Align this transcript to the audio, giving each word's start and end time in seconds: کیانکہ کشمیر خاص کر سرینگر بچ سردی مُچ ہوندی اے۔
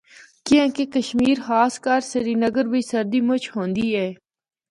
کیانکہ 0.45 0.85
کشمیر 0.93 1.37
خاص 1.47 1.73
کر 1.83 1.99
سرینگر 2.11 2.65
بچ 2.71 2.85
سردی 2.91 3.19
مُچ 3.27 3.43
ہوندی 3.53 3.87
اے۔ 3.95 4.09